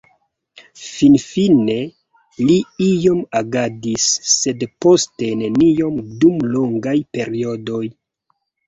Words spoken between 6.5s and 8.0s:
longaj periodoj.